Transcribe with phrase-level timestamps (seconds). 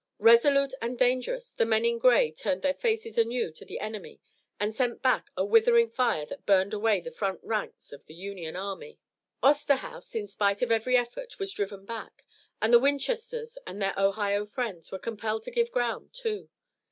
[0.17, 4.19] Resolute and dangerous, the men in gray turned their faces anew to the enemy
[4.59, 8.55] and sent back a withering fire that burned away the front ranks of the Union
[8.55, 8.97] army.
[9.43, 12.25] Osterhaus, in spite of every effort, was driven back,
[12.59, 16.49] and the Winchesters and their Ohio friends were compelled to give ground too.